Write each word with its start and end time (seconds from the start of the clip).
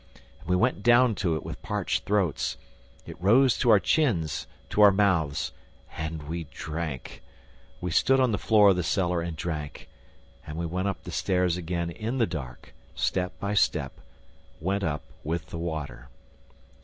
and 0.39 0.49
we 0.49 0.55
went 0.55 0.81
down 0.81 1.13
to 1.13 1.35
it 1.35 1.43
with 1.43 1.61
parched 1.61 2.05
throats. 2.05 2.57
It 3.05 3.21
rose 3.21 3.55
to 3.59 3.69
our 3.69 3.79
chins, 3.79 4.47
to 4.71 4.81
our 4.81 4.89
mouths. 4.89 5.51
And 5.95 6.23
we 6.23 6.45
drank. 6.45 7.21
We 7.81 7.91
stood 7.91 8.19
on 8.19 8.31
the 8.31 8.39
floor 8.39 8.69
of 8.71 8.77
the 8.77 8.81
cellar 8.81 9.21
and 9.21 9.37
drank. 9.37 9.87
And 10.47 10.57
we 10.57 10.65
went 10.65 10.87
up 10.87 11.03
the 11.03 11.11
stairs 11.11 11.55
again 11.55 11.91
in 11.91 12.17
the 12.17 12.25
dark, 12.25 12.73
step 12.95 13.39
by 13.39 13.53
step, 13.53 14.01
went 14.59 14.83
up 14.83 15.03
with 15.23 15.51
the 15.51 15.59
water. 15.59 16.09